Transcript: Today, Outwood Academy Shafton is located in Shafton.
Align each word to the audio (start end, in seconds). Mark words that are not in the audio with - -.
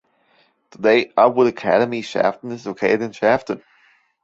Today, 0.71 1.11
Outwood 1.15 1.45
Academy 1.47 2.01
Shafton 2.01 2.51
is 2.53 2.65
located 2.65 3.03
in 3.03 3.11
Shafton. 3.11 3.61